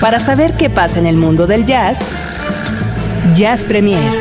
[0.00, 1.98] Para saber qué pasa en el mundo del jazz,
[3.34, 4.12] Jazz Premier.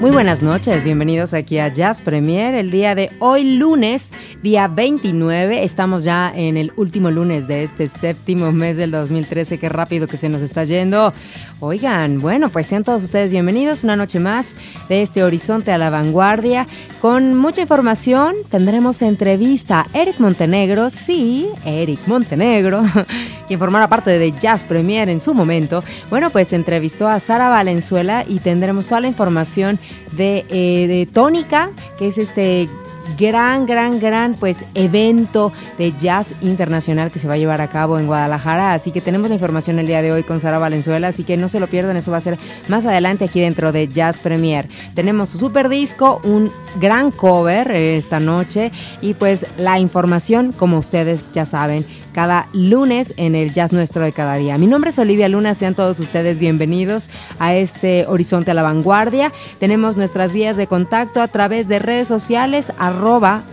[0.00, 2.56] Muy buenas noches, bienvenidos aquí a Jazz Premier.
[2.56, 4.10] El día de hoy, lunes,
[4.42, 9.58] día 29, estamos ya en el último lunes de este séptimo mes del 2013.
[9.58, 11.12] Qué rápido que se nos está yendo.
[11.60, 14.56] Oigan, bueno, pues sean todos ustedes bienvenidos una noche más
[14.88, 16.66] de este Horizonte a la Vanguardia.
[17.00, 22.82] Con mucha información, tendremos entrevista a Eric Montenegro, sí, Eric Montenegro,
[23.46, 25.84] quien formara parte de Jazz Premier en su momento.
[26.10, 29.78] Bueno, pues entrevistó a Sara Valenzuela y tendremos toda la información
[30.12, 32.68] de, eh, de Tónica, que es este
[33.18, 37.98] gran, gran, gran pues evento de jazz internacional que se va a llevar a cabo
[37.98, 38.74] en Guadalajara.
[38.74, 41.48] Así que tenemos la información el día de hoy con Sara Valenzuela, así que no
[41.48, 42.38] se lo pierdan, eso va a ser
[42.68, 44.68] más adelante aquí dentro de Jazz Premier.
[44.94, 51.28] Tenemos su super disco, un gran cover esta noche y pues la información, como ustedes
[51.32, 54.58] ya saben, cada lunes en el Jazz Nuestro de cada día.
[54.58, 59.32] Mi nombre es Olivia Luna, sean todos ustedes bienvenidos a este Horizonte a la Vanguardia.
[59.58, 62.72] Tenemos nuestras vías de contacto a través de redes sociales,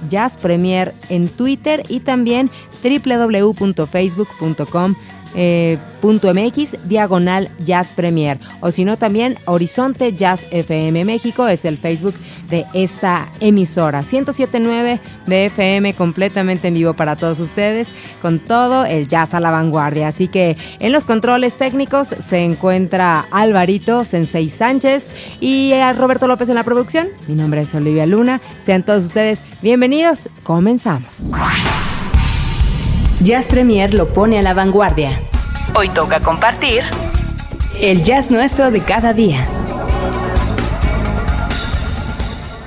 [0.09, 2.51] Jazz Premier en Twitter y también
[2.83, 4.95] www.facebook.com
[5.35, 8.39] eh, .mx diagonal Jazz Premier.
[8.61, 12.15] O si no también Horizonte Jazz FM México es el Facebook
[12.49, 14.01] de esta emisora.
[14.01, 17.89] 1079 de FM completamente en vivo para todos ustedes
[18.21, 20.07] con todo el jazz a la vanguardia.
[20.07, 26.49] Así que en los controles técnicos se encuentra Alvarito Sensei Sánchez y a Roberto López
[26.49, 27.07] en la producción.
[27.27, 28.41] Mi nombre es Olivia Luna.
[28.61, 30.29] Sean todos ustedes bienvenidos.
[30.43, 31.31] Comenzamos
[33.21, 35.09] Jazz Premier lo pone a la vanguardia.
[35.75, 36.83] Hoy toca compartir
[37.81, 39.43] el jazz nuestro de cada día.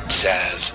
[0.09, 0.75] Jazz.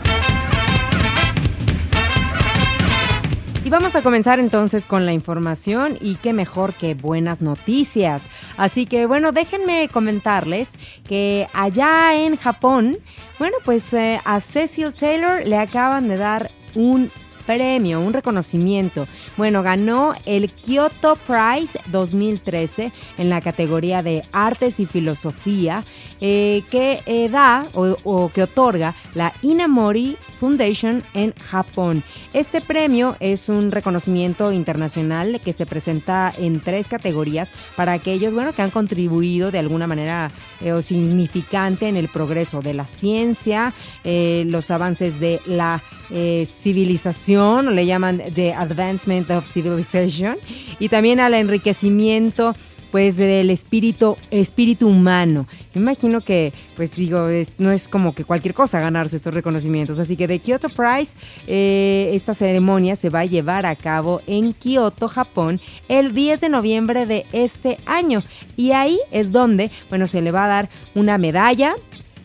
[3.64, 8.24] Y vamos a comenzar entonces con la información y qué mejor que buenas noticias.
[8.58, 10.72] Así que bueno, déjenme comentarles
[11.08, 12.98] que allá en Japón,
[13.38, 17.12] bueno, pues eh, a Cecil Taylor le acaban de dar un
[17.47, 19.08] premio, un reconocimiento.
[19.38, 25.84] Bueno, ganó el Kyoto Prize 2013 en la categoría de Artes y Filosofía
[26.22, 32.03] eh, que eh, da o, que otorga la Inamori Foundation en Japón.
[32.34, 38.53] Este premio es un reconocimiento internacional que se presenta en tres categorías para aquellos bueno,
[38.53, 40.31] que han contribuido de alguna manera
[40.62, 47.72] eh, o significante en el progreso de la ciencia, los avances de la civilización, o
[47.72, 50.38] le llaman The Advancement of Civilization,
[50.80, 52.56] y también al enriquecimiento
[52.92, 55.46] pues del espíritu, espíritu humano.
[55.74, 57.28] Me imagino que, pues digo,
[57.59, 60.00] no es como que cualquier cosa ganarse estos reconocimientos.
[60.00, 61.18] Así que de Kyoto Prize,
[61.48, 65.59] eh, esta ceremonia se va a llevar a cabo en Kyoto, Japón,
[65.90, 68.24] el 10 de noviembre de este año.
[68.56, 71.75] Y ahí es donde, bueno, se le va a dar una medalla,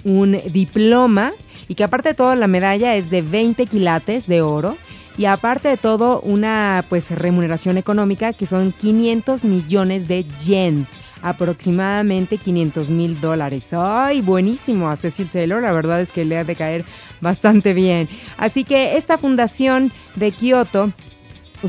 [0.05, 1.33] un diploma,
[1.69, 4.77] y que aparte de todo la medalla es de 20 quilates de oro
[5.19, 10.91] y aparte de todo una pues remuneración económica que son 500 millones de yens
[11.23, 13.69] aproximadamente 500 mil dólares.
[13.73, 14.91] ¡Ay, buenísimo!
[14.91, 16.84] A Cecil Taylor, la verdad es que le ha de caer
[17.21, 18.09] bastante bien.
[18.37, 20.91] Así que esta fundación de Kioto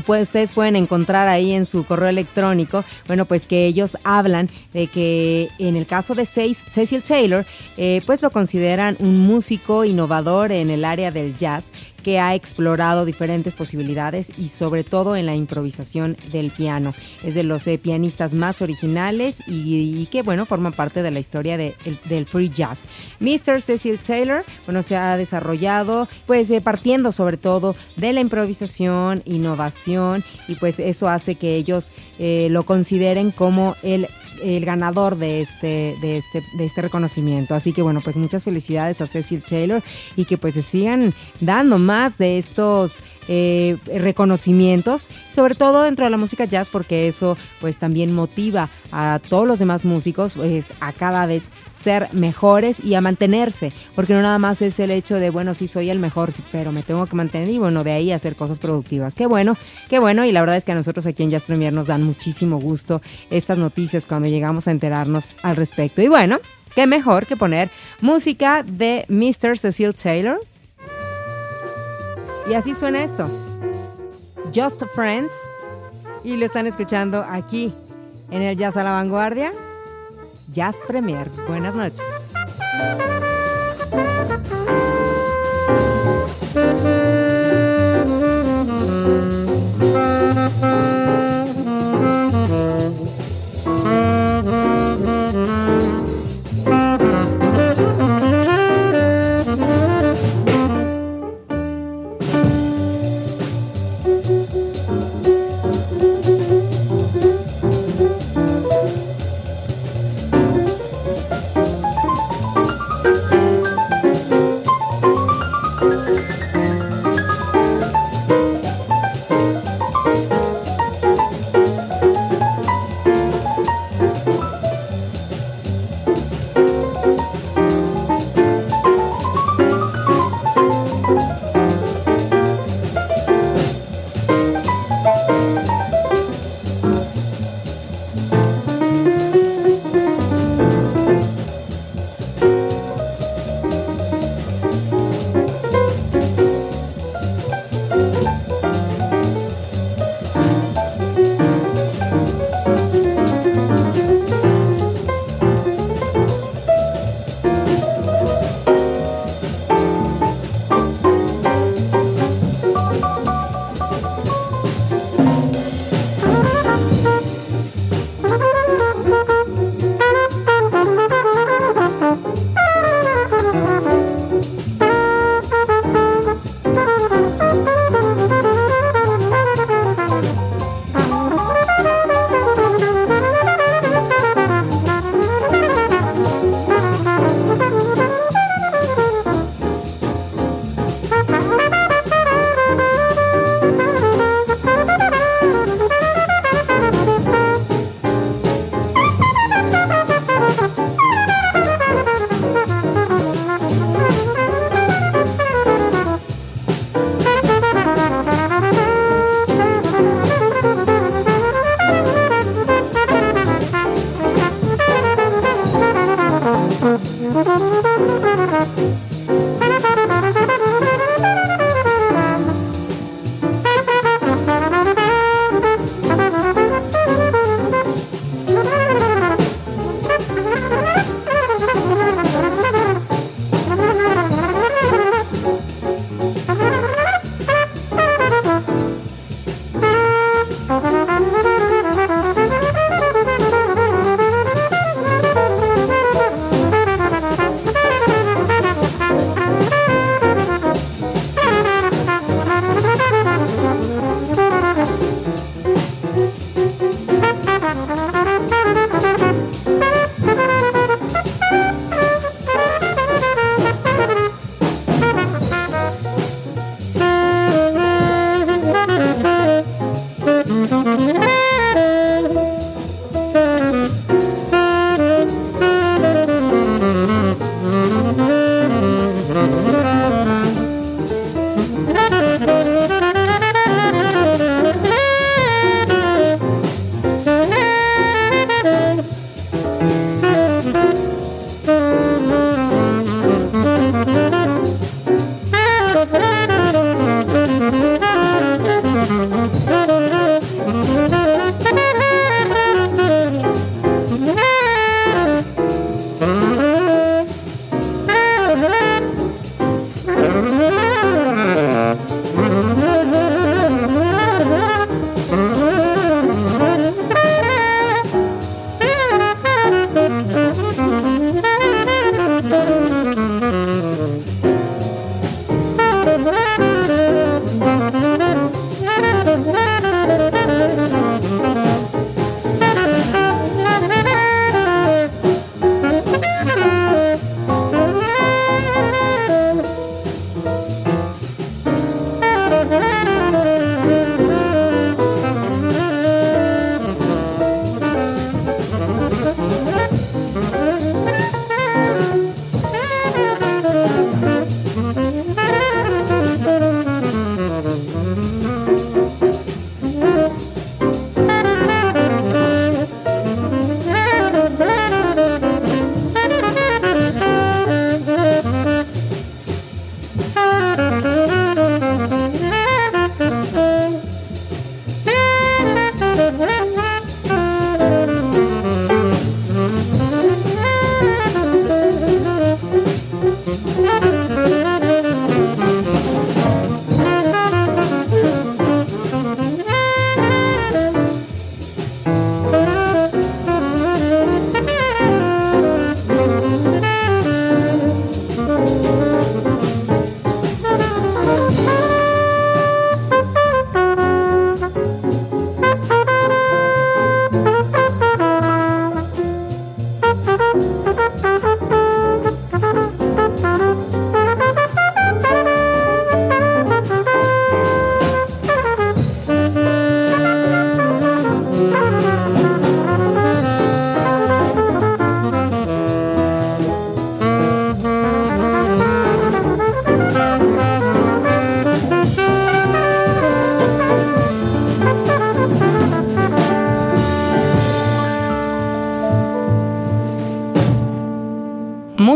[0.06, 5.48] ustedes pueden encontrar ahí en su correo electrónico, bueno, pues que ellos hablan de que
[5.58, 10.84] en el caso de Cecil Taylor, eh, pues lo consideran un músico innovador en el
[10.84, 11.70] área del jazz
[12.04, 16.94] que ha explorado diferentes posibilidades y sobre todo en la improvisación del piano.
[17.24, 21.56] Es de los eh, pianistas más originales y, que, bueno, forman parte de la historia
[21.56, 22.84] del free jazz.
[23.18, 23.60] Mr.
[23.60, 30.22] Cecil Taylor, bueno, se ha desarrollado pues eh, partiendo sobre todo de la improvisación, innovación
[30.46, 34.06] y pues eso hace que ellos eh, lo consideren como el
[34.42, 37.54] el ganador de este, de este, de este reconocimiento.
[37.54, 39.82] Así que bueno, pues muchas felicidades a Cecil Taylor
[40.16, 42.98] y que pues se sigan dando más de estos
[43.28, 49.20] eh, reconocimientos, sobre todo dentro de la música jazz, porque eso pues también motiva a
[49.28, 54.22] todos los demás músicos pues a cada vez ser mejores y a mantenerse, porque no
[54.22, 57.16] nada más es el hecho de, bueno, sí soy el mejor, pero me tengo que
[57.16, 59.14] mantener y bueno, de ahí hacer cosas productivas.
[59.14, 59.56] Qué bueno,
[59.88, 62.02] qué bueno y la verdad es que a nosotros aquí en Jazz Premier nos dan
[62.02, 66.00] muchísimo gusto estas noticias cuando llegamos a enterarnos al respecto.
[66.00, 66.38] Y bueno,
[66.74, 67.68] qué mejor que poner
[68.00, 69.58] música de Mr.
[69.58, 70.38] Cecil Taylor.
[72.48, 73.28] Y así suena esto.
[74.54, 75.32] Just Friends.
[76.22, 77.74] Y lo están escuchando aquí
[78.30, 79.52] en el Jazz a la Vanguardia.
[80.52, 81.30] Jazz Premier.
[81.48, 82.02] Buenas noches.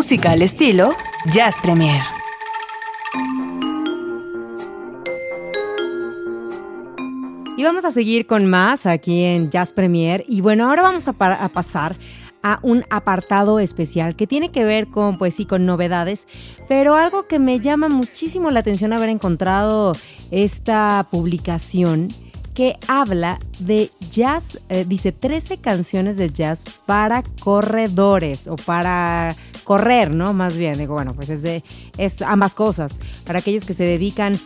[0.09, 0.97] Música al estilo
[1.31, 2.01] Jazz Premier.
[7.59, 10.25] Y vamos a seguir con más aquí en Jazz Premier.
[10.27, 11.99] Y bueno, ahora vamos a, pasar
[12.43, 16.27] a un apartado especial que tiene que ver con, pues sí, con novedades,
[16.69, 19.93] pero algo que me llama muchísimo la atención haber encontrado
[20.31, 22.09] esta publicación
[22.55, 29.37] que habla de jazz, eh, dice 13 canciones de jazz para corredores o para
[29.69, 30.33] correr, ¿no?
[30.33, 31.63] Más bien, digo, bueno, pues es, de,
[31.99, 34.41] es ambas cosas, para aquellos que se dedican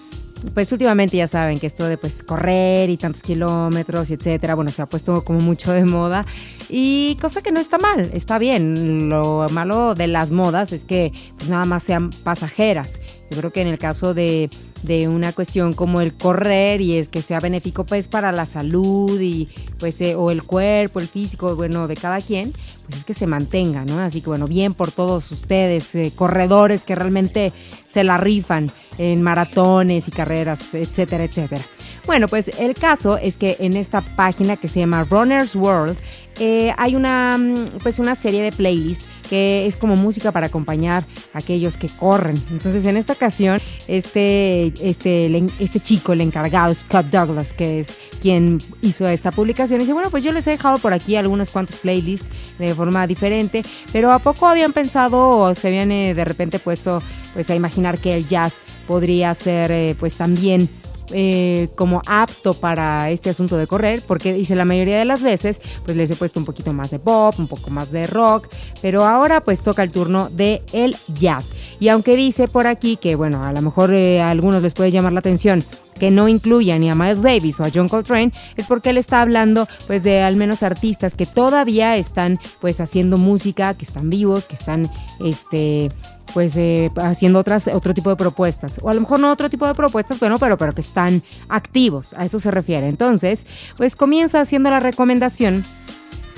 [0.55, 4.73] pues últimamente ya saben que esto de pues correr y tantos kilómetros y etcétera, bueno,
[4.73, 6.27] se ha puesto como mucho de moda
[6.69, 9.09] y cosa que no está mal, está bien.
[9.09, 13.01] Lo malo de las modas es que pues nada más sean pasajeras.
[13.31, 14.51] Yo creo que en el caso de,
[14.83, 19.21] de una cuestión como el correr y es que sea benéfico pues para la salud
[19.21, 22.53] y pues eh, o el cuerpo, el físico, bueno, de cada quien,
[22.87, 24.01] pues es que se mantenga, ¿no?
[24.01, 27.53] Así que bueno, bien por todos ustedes, eh, corredores que realmente
[27.89, 31.63] se la rifan en maratones y carreras, etcétera, etcétera.
[32.07, 35.97] Bueno, pues el caso es que en esta página que se llama Runner's World
[36.41, 41.05] eh, hay una, mm, pues una serie de playlists que es como música para acompañar
[41.33, 42.37] a aquellos que corren.
[42.51, 48.59] Entonces, en esta ocasión, este, este, este chico, el encargado, Scott Douglas, que es quien
[48.83, 52.27] hizo esta publicación, dice, bueno, pues yo les he dejado por aquí algunos cuantos playlists
[52.59, 57.03] de forma diferente, pero ¿a poco habían pensado o se habían eh, de repente puesto
[57.33, 60.69] pues a imaginar que el jazz podría ser eh, pues también
[61.11, 65.61] eh, como apto para este asunto de correr, porque dice la mayoría de las veces,
[65.85, 68.49] pues les he puesto un poquito más de pop, un poco más de rock,
[68.81, 71.53] pero ahora pues toca el turno de el jazz.
[71.81, 74.91] Y aunque dice por aquí que, bueno, a lo mejor eh, a algunos les puede
[74.91, 75.65] llamar la atención
[75.99, 79.21] que no incluya ni a Miles Davis o a John Coltrane es porque él está
[79.21, 84.47] hablando pues de al menos artistas que todavía están pues haciendo música, que están vivos,
[84.47, 84.91] que están
[85.25, 85.93] este
[86.35, 88.79] pues eh, haciendo otras, otro tipo de propuestas.
[88.83, 92.15] O a lo mejor no otro tipo de propuestas, bueno, pero, pero que están activos,
[92.15, 92.89] a eso se refiere.
[92.89, 93.47] Entonces,
[93.77, 95.65] pues comienza haciendo la recomendación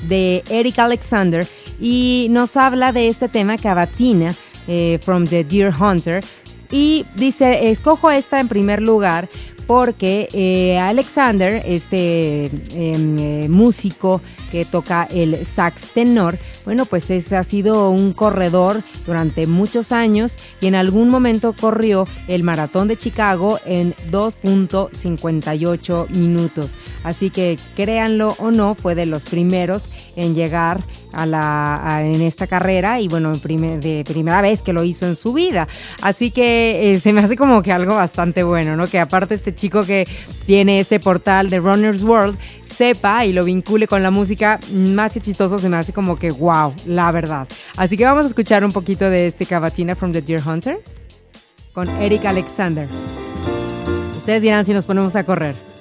[0.08, 1.46] de Eric Alexander
[1.80, 4.34] y nos habla de este tema Cavatina
[4.68, 6.24] eh, from the Deer Hunter
[6.70, 9.28] y dice, escojo esta en primer lugar
[9.66, 17.32] porque eh, Alexander, este em, eh, músico que toca el sax tenor, bueno, pues es,
[17.32, 22.96] ha sido un corredor durante muchos años y en algún momento corrió el maratón de
[22.96, 26.74] Chicago en 2.58 minutos.
[27.04, 32.46] Así que créanlo o no, fue de los primeros en llegar a la, en esta
[32.46, 35.68] carrera y bueno, de primera vez que lo hizo en su vida.
[36.00, 38.86] Así que eh, se me hace como que algo bastante bueno, ¿no?
[38.86, 40.06] Que aparte este chico que
[40.46, 45.20] tiene este portal de Runner's World sepa y lo vincule con la música, más que
[45.20, 47.48] chistoso se me hace como que wow, la verdad.
[47.76, 50.82] Así que vamos a escuchar un poquito de este Cavatina from the Deer Hunter
[51.72, 52.88] con Eric Alexander.
[54.16, 55.73] Ustedes dirán si nos ponemos a correr.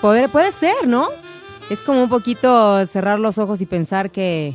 [0.00, 0.28] ¿Cómo ven?
[0.28, 1.08] Puede, ser, ¿no?
[1.70, 4.54] Es como un poquito cerrar los ojos y pensar que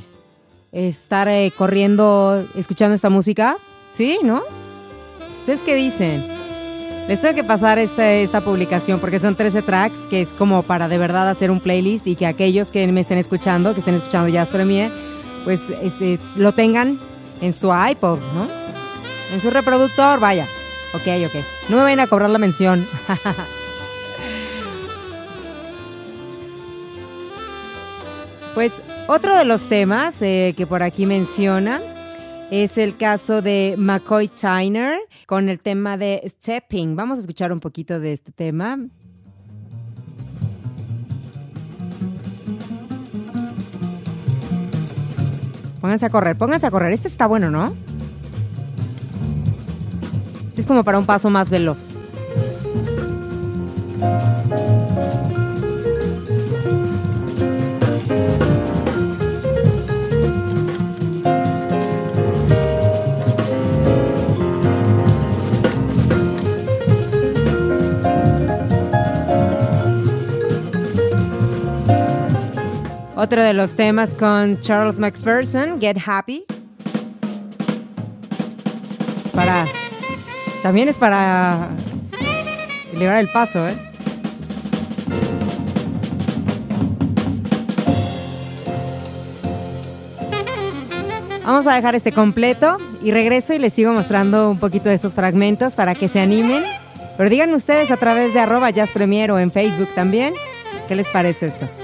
[0.71, 3.57] estar eh, corriendo, escuchando esta música,
[3.93, 4.19] ¿sí?
[4.23, 4.41] ¿No?
[5.39, 6.25] ¿Ustedes qué dicen?
[7.07, 10.87] Les tengo que pasar esta, esta publicación porque son 13 tracks que es como para
[10.87, 14.29] de verdad hacer un playlist y que aquellos que me estén escuchando, que estén escuchando
[14.29, 14.91] Jazz Premier,
[15.43, 16.97] pues este, lo tengan
[17.41, 18.47] en su iPod, ¿no?
[19.33, 20.47] En su reproductor, vaya.
[20.93, 21.43] Ok, ok.
[21.69, 22.87] No me vayan a cobrar la mención.
[28.53, 28.71] Pues
[29.07, 31.81] otro de los temas eh, que por aquí menciona
[32.51, 36.95] es el caso de McCoy Tyner con el tema de Stepping.
[36.95, 38.77] Vamos a escuchar un poquito de este tema.
[45.81, 46.93] Pónganse a correr, pónganse a correr.
[46.93, 47.73] Este está bueno, ¿no?
[50.49, 51.97] Este es como para un paso más veloz.
[73.23, 76.43] Otro de los temas con Charles McPherson, Get Happy.
[79.15, 79.65] Es para.
[80.61, 81.69] También es para.
[82.91, 83.77] Liberar el paso, ¿eh?
[91.45, 95.15] Vamos a dejar este completo y regreso y les sigo mostrando un poquito de estos
[95.15, 96.65] fragmentos para que se animen.
[97.15, 100.33] Pero digan ustedes a través de arroba Jazz Premier o en Facebook también,
[100.89, 101.82] ¿qué les parece esto?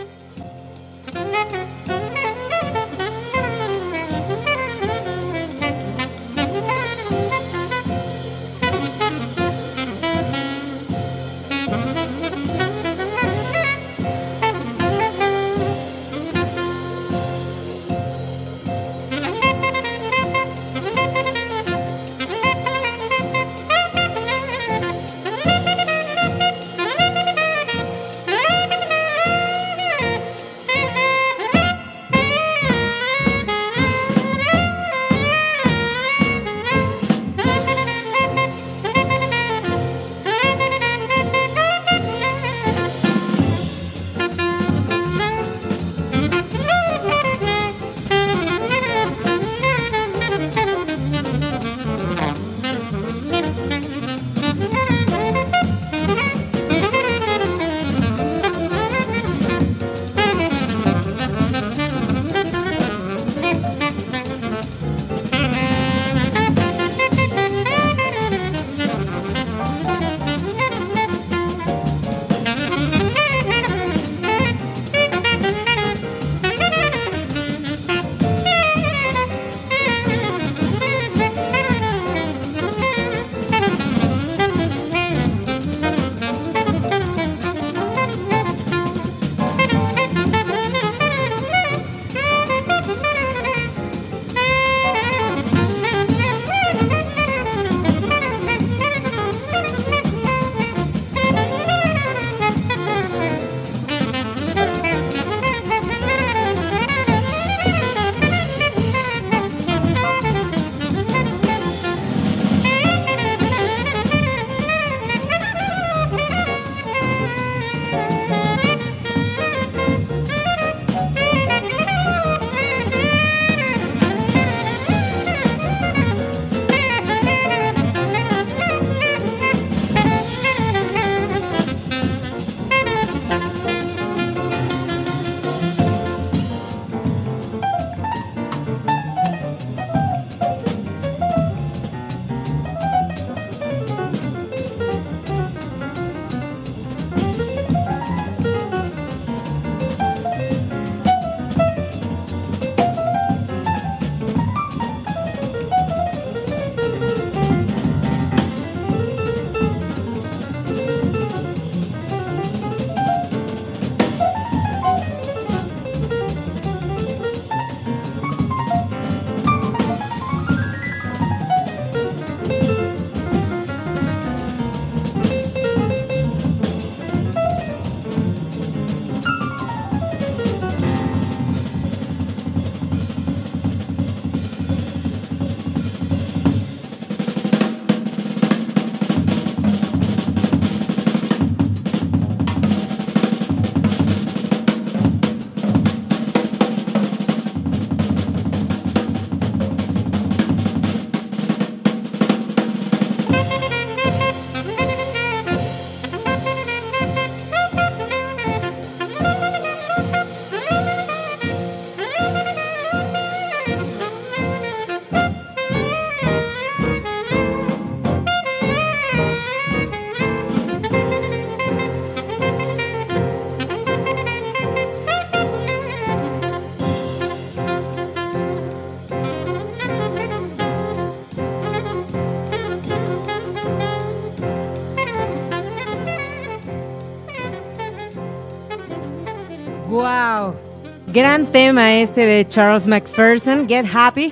[241.52, 244.32] Tema este de Charles McPherson, Get Happy.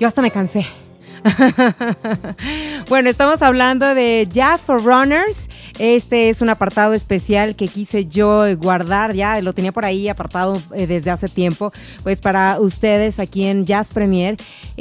[0.00, 0.66] Yo hasta me cansé.
[2.88, 5.48] bueno, estamos hablando de Jazz for Runners.
[5.78, 10.60] Este es un apartado especial que quise yo guardar, ya lo tenía por ahí apartado
[10.74, 11.72] eh, desde hace tiempo,
[12.02, 14.36] pues para ustedes aquí en Jazz Premier,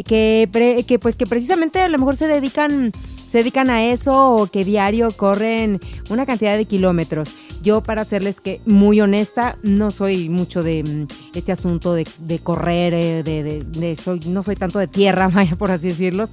[0.06, 2.92] que, que pues que precisamente a lo mejor se dedican
[3.34, 5.80] se dedican a eso o que diario corren
[6.12, 7.34] una cantidad de kilómetros.
[7.64, 12.38] Yo, para serles que muy honesta, no soy mucho de mm, este asunto de, de
[12.38, 16.30] correr, eh, de, de- soy, no soy tanto de tierra, vaya por así decirlo.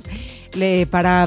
[0.53, 1.27] Le- para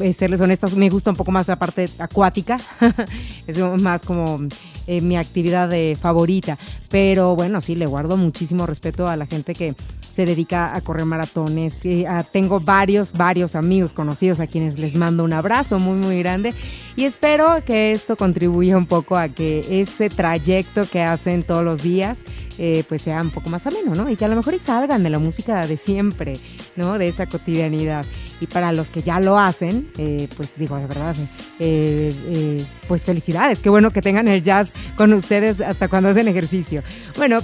[0.00, 2.56] eh, serles honestas, me gusta un poco más la parte acuática.
[3.46, 4.40] es más como
[4.86, 6.58] eh, mi actividad eh, favorita.
[6.90, 11.06] Pero bueno, sí, le guardo muchísimo respeto a la gente que se dedica a correr
[11.06, 11.80] maratones.
[12.06, 16.52] Ah, tengo varios, varios amigos conocidos a quienes les mando un abrazo muy, muy grande.
[16.96, 21.82] Y espero que esto contribuya un poco a que ese trayecto que hacen todos los
[21.82, 22.24] días
[22.58, 24.10] eh, pues sea un poco más ameno, ¿no?
[24.10, 26.34] Y que a lo mejor salgan de la música de siempre,
[26.76, 26.98] ¿no?
[26.98, 28.04] De esa cotidianidad.
[28.40, 31.14] Y para los que ya lo hacen, eh, pues digo, de verdad,
[31.58, 33.60] eh, pues felicidades.
[33.60, 36.82] Qué bueno que tengan el jazz con ustedes hasta cuando hacen ejercicio.
[37.16, 37.38] Bueno,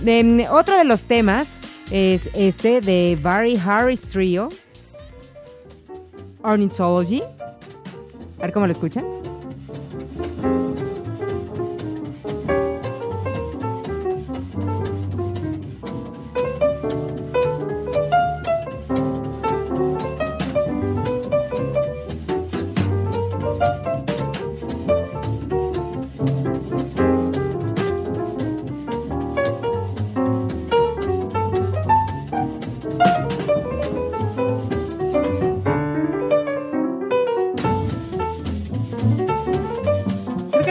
[0.50, 1.48] otro de los temas
[1.90, 4.48] es este de Barry Harris Trio,
[6.42, 7.22] Ornithology.
[8.38, 9.04] A ver cómo lo escuchan.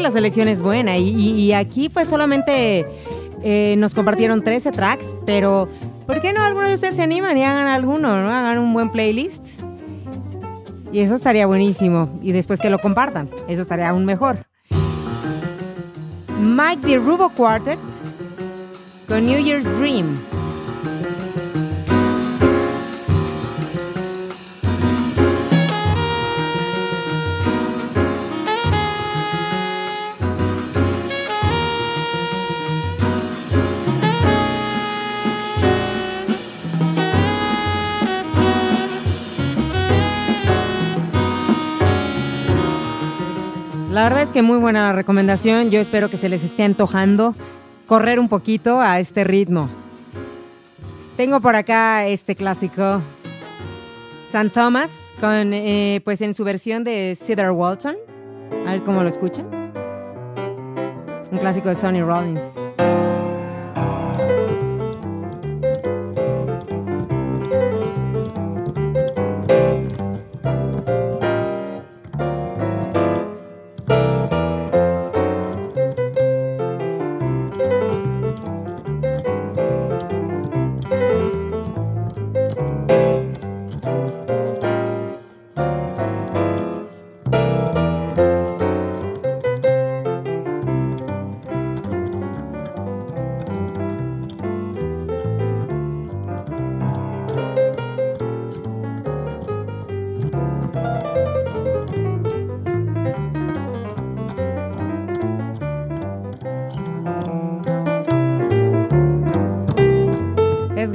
[0.08, 2.86] La selección es buena y, aquí pues solamente
[3.43, 5.67] eh, nos compartieron 13 tracks, pero
[6.06, 8.30] ¿por qué no alguno de ustedes se animan y hagan alguno, ¿no?
[8.32, 9.46] Hagan un buen playlist.
[10.93, 12.17] Y eso estaría buenísimo.
[12.22, 14.46] Y después que lo compartan, eso estaría aún mejor.
[16.39, 17.78] Mike the Rubo Quartet
[19.10, 20.17] con New Year's Dream.
[43.97, 45.71] La verdad es que muy buena recomendación.
[45.71, 47.33] Yo espero que se les esté antojando
[47.88, 49.69] correr un poquito a este ritmo.
[51.15, 53.01] Tengo por acá este clásico
[54.31, 57.95] San Thomas con eh, pues en su versión de Cedar Walton.
[58.67, 59.47] A ver cómo lo escuchan.
[61.31, 62.53] Un clásico de Sonny Rollins.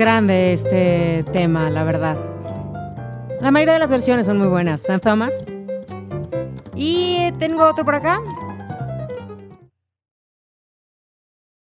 [0.02, 2.16] Grande este tema, la verdad.
[3.40, 4.82] La mayoría de las versiones son muy buenas.
[4.82, 5.32] San Thomas.
[6.74, 8.20] Y eh, tengo otro por acá.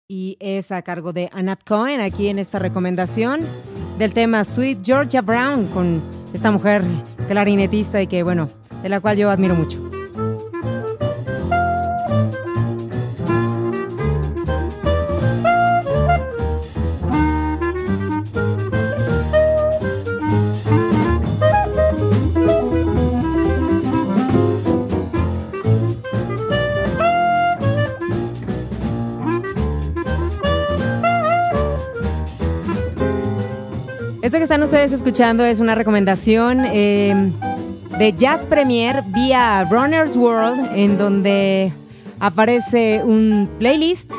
[0.07, 3.41] Y es a cargo de Anat Cohen aquí en esta recomendación
[3.97, 6.01] del tema Sweet Georgia Brown con
[6.33, 6.81] esta mujer
[7.27, 8.47] clarinetista y que, bueno,
[8.83, 9.92] de la cual yo admiro mucho.
[34.53, 37.31] Están ustedes escuchando es una recomendación eh,
[37.97, 41.73] de Jazz Premier vía Runner's World, en donde
[42.19, 44.11] aparece un playlist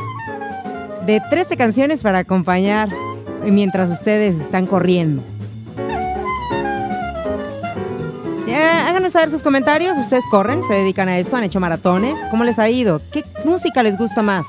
[1.07, 2.89] de 13 canciones para acompañar
[3.45, 5.23] mientras ustedes están corriendo.
[8.53, 9.97] Háganos saber sus comentarios.
[9.99, 12.19] Ustedes corren, se dedican a esto, han hecho maratones.
[12.33, 13.01] ¿Cómo les ha ido?
[13.13, 14.47] ¿Qué música les gusta más?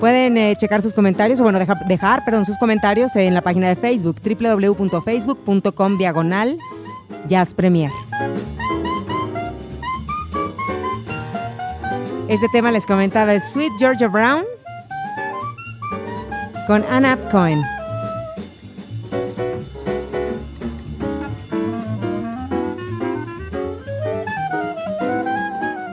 [0.00, 3.68] Pueden eh, checar sus comentarios, o bueno, dejar, dejar perdón, sus comentarios en la página
[3.68, 6.58] de Facebook, www.facebook.com diagonal
[7.28, 7.90] Jazz Premier.
[12.28, 14.44] Este tema les comentaba es Sweet Georgia Brown
[16.66, 17.62] con Anna Cohen.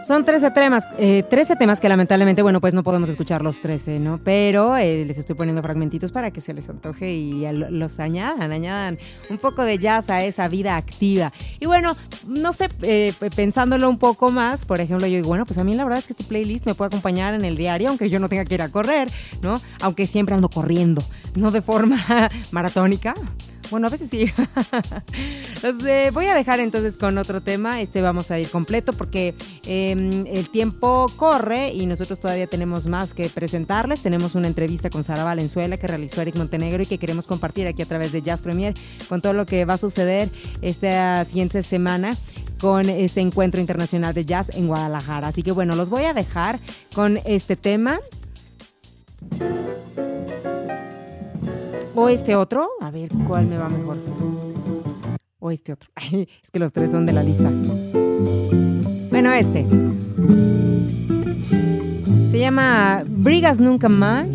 [0.08, 4.00] Son 13 temas, eh, 13 temas que lamentablemente, bueno, pues no podemos escuchar los 13,
[4.00, 4.22] ¿no?
[4.24, 8.98] Pero eh, les estoy poniendo fragmentitos para que se les antoje y los añadan, añadan
[9.30, 11.34] un poco de jazz a esa vida activa.
[11.60, 15.58] Y bueno, no sé, eh, pensándolo un poco más, por ejemplo, yo digo, bueno, pues
[15.58, 18.10] a mí la verdad es que este playlist me puede acompañar en el diario, aunque
[18.10, 19.10] yo no tenga que ir a correr,
[19.41, 19.60] ¿no?
[19.82, 21.04] Aunque siempre ando corriendo,
[21.36, 21.98] no de forma
[22.52, 23.13] maratónica.
[23.69, 24.25] Bueno, a veces sí.
[25.63, 27.82] Los, eh, voy a dejar entonces con otro tema.
[27.82, 29.91] Este vamos a ir completo porque eh,
[30.27, 34.01] el tiempo corre y nosotros todavía tenemos más que presentarles.
[34.01, 37.82] Tenemos una entrevista con Sara Valenzuela que realizó Eric Montenegro y que queremos compartir aquí
[37.82, 38.73] a través de Jazz Premier
[39.10, 40.30] con todo lo que va a suceder
[40.62, 42.12] esta siguiente semana
[42.60, 45.27] con este encuentro internacional de jazz en Guadalajara.
[45.27, 46.60] Así que bueno, los voy a dejar
[46.93, 47.99] con este tema.
[51.99, 53.97] O este otro, a ver cuál me va mejor.
[55.39, 55.89] O este otro.
[55.95, 57.49] Ay, es que los tres son de la lista.
[59.10, 59.65] Bueno, este.
[62.29, 64.27] Se llama Brigas Nunca Más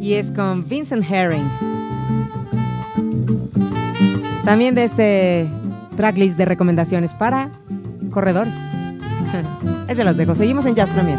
[0.00, 1.50] y es con Vincent Herring.
[4.44, 5.50] También de este
[5.96, 7.50] tracklist de recomendaciones para
[8.12, 8.54] corredores.
[9.88, 10.36] Ese los dejo.
[10.36, 11.18] Seguimos en Jazz Premier.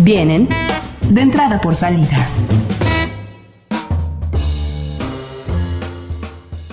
[0.00, 0.48] Vienen
[1.10, 2.28] de entrada por salida.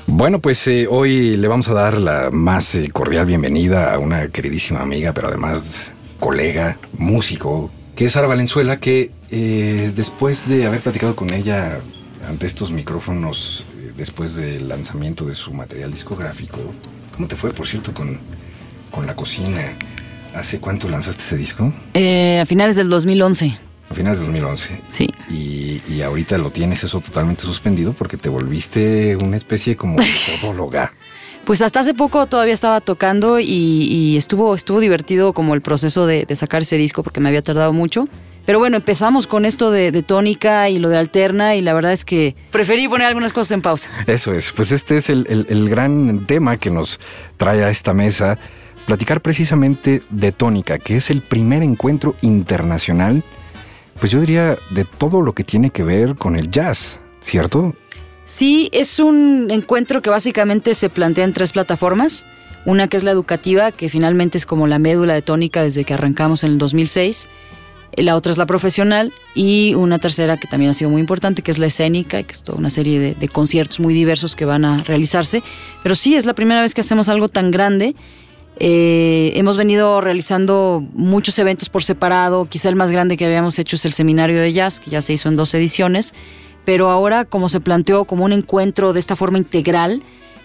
[0.05, 4.27] Bueno, pues eh, hoy le vamos a dar la más eh, cordial bienvenida a una
[4.27, 10.81] queridísima amiga, pero además colega, músico, que es Sara Valenzuela, que eh, después de haber
[10.81, 11.79] platicado con ella
[12.29, 13.65] ante estos micrófonos,
[13.97, 16.59] después del lanzamiento de su material discográfico,
[17.15, 18.19] ¿cómo te fue, por cierto, con,
[18.91, 19.73] con la cocina?
[20.35, 21.71] ¿Hace cuánto lanzaste ese disco?
[21.93, 23.57] Eh, a finales del 2011.
[23.89, 24.81] A finales de 2011.
[24.89, 25.09] Sí.
[25.29, 30.07] Y, y ahorita lo tienes eso totalmente suspendido porque te volviste una especie como de
[30.41, 30.91] todóloga.
[31.45, 36.07] Pues hasta hace poco todavía estaba tocando y, y estuvo, estuvo divertido como el proceso
[36.07, 38.05] de, de sacar ese disco porque me había tardado mucho.
[38.47, 41.93] Pero bueno, empezamos con esto de, de tónica y lo de alterna y la verdad
[41.93, 43.89] es que preferí poner algunas cosas en pausa.
[44.07, 46.99] Eso es, pues este es el, el- el gran tema que nos
[47.37, 48.37] trae a esta mesa,
[48.85, 53.23] platicar precisamente de tónica, que es el primer encuentro internacional,
[53.99, 57.73] pues yo diría de todo lo que tiene que ver con el jazz, ¿cierto?
[58.25, 62.25] Sí, es un encuentro que básicamente se plantea en tres plataformas.
[62.65, 65.93] Una que es la educativa, que finalmente es como la médula de tónica desde que
[65.93, 67.29] arrancamos en el 2006.
[67.97, 71.51] La otra es la profesional y una tercera que también ha sido muy importante, que
[71.51, 74.65] es la escénica, que es toda una serie de, de conciertos muy diversos que van
[74.65, 75.43] a realizarse.
[75.83, 77.95] Pero sí, es la primera vez que hacemos algo tan grande.
[78.57, 82.45] Eh, hemos venido realizando muchos eventos por separado.
[82.45, 85.13] Quizá el más grande que habíamos hecho es el seminario de jazz, que ya se
[85.13, 86.13] hizo en dos ediciones.
[86.63, 90.01] pero ahora como se planteó como un encuentro de esta forma integral,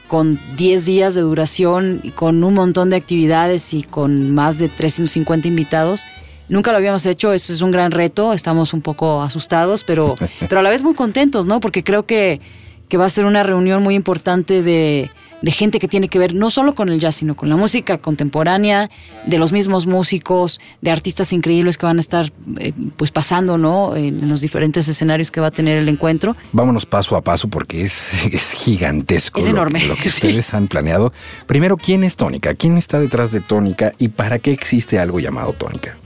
[0.07, 4.69] con 10 días de duración y con un montón de actividades y con más de
[4.69, 6.05] 350 invitados,
[6.51, 10.17] Nunca lo habíamos hecho, eso es un gran reto, estamos un poco asustados, pero,
[10.49, 11.61] pero a la vez muy contentos, ¿no?
[11.61, 12.41] Porque creo que,
[12.89, 15.11] que va a ser una reunión muy importante de,
[15.43, 17.99] de gente que tiene que ver no solo con el jazz, sino con la música
[17.99, 18.91] contemporánea,
[19.27, 23.97] de los mismos músicos, de artistas increíbles que van a estar eh, pues pasando, ¿no?
[23.97, 26.35] En, los diferentes escenarios que va a tener el encuentro.
[26.53, 29.41] Vámonos paso a paso porque es, es gigantesco.
[29.41, 29.85] Es enorme.
[29.87, 31.13] Lo, que ustedes han planeado.
[31.47, 32.55] Primero, ¿quién es Tónica?
[32.55, 35.97] ¿Quién está detrás de Tónica y para qué existe algo llamado Tónica?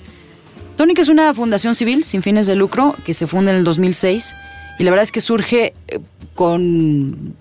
[0.76, 4.34] Tónica es una fundación civil sin fines de lucro que se funda en el 2006
[4.78, 6.00] y la verdad es que surge eh,
[6.34, 7.36] con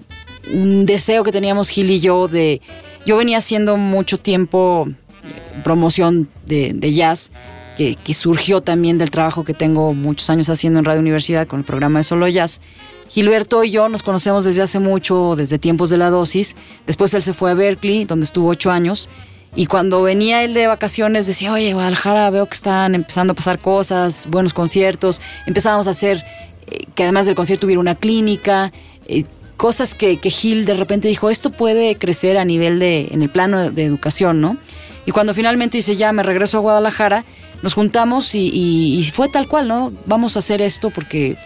[0.51, 2.61] un deseo que teníamos Gil y yo de...
[3.05, 7.31] Yo venía haciendo mucho tiempo eh, promoción de, jazz,
[7.77, 11.65] que, surgió también del trabajo que tengo muchos años haciendo en Radio Universidad con el
[11.65, 12.61] programa de Solo Jazz.
[13.09, 16.55] Gilberto y yo nos conocemos desde hace mucho, desde tiempos de la dosis.
[16.87, 19.09] Después él se fue a Berkeley, donde estuvo ocho años.
[19.55, 23.59] Y cuando venía él de vacaciones decía, oye, Guadalajara, veo que están empezando a pasar
[23.59, 25.21] cosas, buenos conciertos.
[25.45, 26.23] Empezábamos a hacer
[26.67, 28.71] eh, que además del concierto hubiera una clínica.
[29.07, 29.25] Eh,
[29.57, 33.29] cosas que, que Gil de repente dijo, esto puede crecer a nivel de, en el
[33.29, 34.57] plano de, educación, ¿no?
[35.05, 37.25] Y cuando finalmente dice, ya me regreso a Guadalajara,
[37.61, 39.91] nos juntamos y, fue tal cual, ¿no?
[40.05, 41.37] Vamos a hacer esto porque,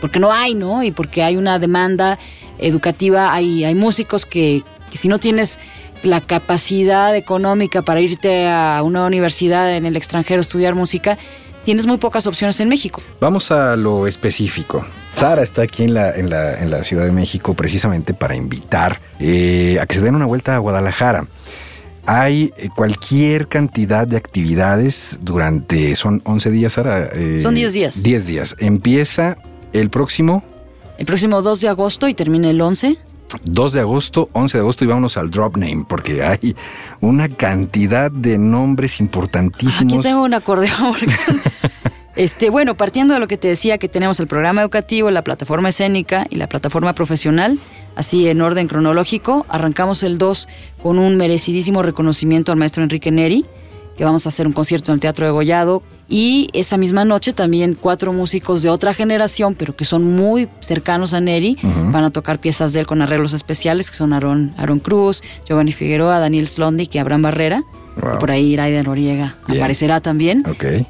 [0.00, 0.82] porque, no hay, ¿no?
[0.82, 2.18] Y porque hay una demanda
[2.58, 5.58] educativa, hay, hay músicos que, que si no tienes
[6.02, 11.18] la capacidad económica para irte a una universidad en el extranjero a estudiar música,
[11.64, 13.02] tienes muy pocas opciones en México.
[13.20, 14.84] Vamos a lo específico.
[15.10, 19.00] Sara está aquí en la, en la, en la Ciudad de México precisamente para invitar
[19.18, 21.26] eh, a que se den una vuelta a Guadalajara.
[22.06, 27.10] Hay eh, cualquier cantidad de actividades durante, son 11 días, Sara.
[27.12, 28.02] Eh, son 10 días.
[28.02, 28.56] 10 días.
[28.58, 29.36] Empieza
[29.72, 30.42] el próximo.
[30.98, 32.96] El próximo 2 de agosto y termina el 11.
[33.44, 36.54] 2 de agosto, 11 de agosto y vámonos al drop name porque hay
[37.00, 39.94] una cantidad de nombres importantísimos.
[39.94, 40.94] Aquí tengo un acordeón.
[42.16, 45.70] Este, bueno, partiendo de lo que te decía que tenemos el programa educativo, la plataforma
[45.70, 47.58] escénica y la plataforma profesional,
[47.96, 50.46] así en orden cronológico, arrancamos el 2
[50.82, 53.44] con un merecidísimo reconocimiento al maestro Enrique Neri
[54.00, 55.82] que vamos a hacer un concierto en el Teatro de Gollado.
[56.08, 61.12] Y esa misma noche también cuatro músicos de otra generación, pero que son muy cercanos
[61.12, 64.78] a Neri, van a tocar piezas de él con arreglos especiales, que son Aaron, Aaron
[64.78, 67.62] Cruz, Giovanni Figueroa, Daniel Slondick y Abraham Barrera.
[68.18, 70.44] Por ahí Iraida Noriega aparecerá también.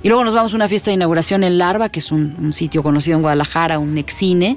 [0.05, 2.53] Y luego nos vamos a una fiesta de inauguración en Larva, que es un, un
[2.53, 4.57] sitio conocido en Guadalajara, un excine,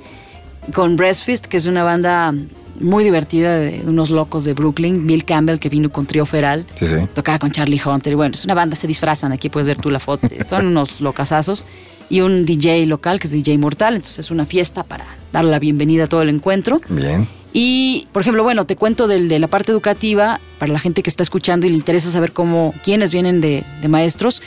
[0.75, 2.31] con Breastfist, que es una banda
[2.79, 6.65] muy divertida de unos locos de Brooklyn, Bill Campbell que vino con Trio Feral,
[7.13, 9.99] tocaba con Charlie Hunter, bueno, es una banda, se disfrazan, aquí puedes ver tú la
[9.99, 11.65] foto, son unos locasazos,
[12.09, 15.59] y un DJ local que es DJ Mortal, entonces es una fiesta para darle la
[15.59, 16.79] bienvenida a todo el encuentro.
[16.89, 17.27] Bien.
[17.53, 21.23] Y, por ejemplo, bueno, te cuento de la parte educativa, para la gente que está
[21.23, 24.41] escuchando y le interesa saber cómo, quiénes vienen de, maestros,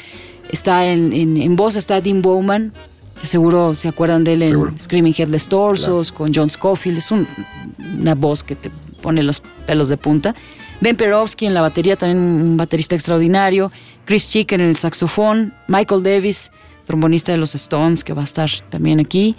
[0.51, 2.73] está en, en voz, está Dean Bowman,
[3.21, 8.15] que seguro se acuerdan de él en Screaming Headless Torsos, con John Scofield, es una
[8.15, 8.71] voz que te
[9.03, 10.35] pone los pelos de punta.
[10.81, 13.71] Ben Perovsky en la batería, también un baterista extraordinario.
[14.05, 15.55] Chris Chicken en el saxofón.
[15.69, 16.53] Michael Davis,
[16.85, 19.37] trombonista de los Stones, que va a estar también aquí.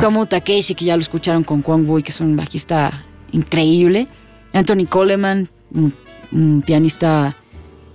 [0.00, 4.08] Tomo Takeshi, que ya lo escucharon con Kwang Woo, que es un bajista increíble.
[4.52, 7.36] Anthony Coleman, un, pianista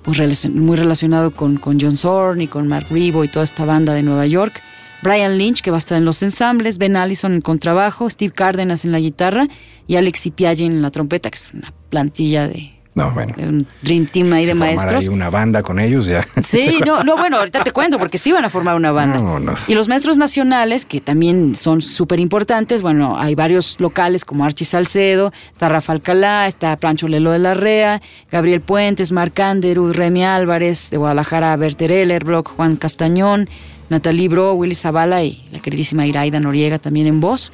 [0.04, 3.94] pues, muy relacionado con, con John Zorn y con Mark Rebo y toda esta banda
[3.94, 4.62] de Nueva York.
[5.02, 8.86] Brian Lynch, que va a estar en los ensambles, Ben Allison en contrabajo, Steve Cárdenas
[8.86, 9.46] en la guitarra
[9.88, 13.34] y Alex Ipiagin en la trompeta, que es una plantilla de no, bueno.
[13.38, 15.10] Un Dream Team ahí de maestros.
[15.10, 16.26] Ahí una banda con ellos ya.
[16.44, 19.20] Sí, no, no, bueno, ahorita te cuento, porque sí van a formar una banda.
[19.68, 24.66] Y los maestros nacionales, que también son súper importantes, bueno, hay varios locales como Archie
[24.66, 30.24] Salcedo, está Rafa Alcalá, está Plancho Lelo de la Rea, Gabriel Puentes, Marc Anderu, Remy
[30.24, 33.50] Álvarez, de Guadalajara, Berter Ellerbrock, Juan Castañón,
[33.90, 37.52] Natalie Bro, Willy Zavala y la queridísima Iraida Noriega también en voz.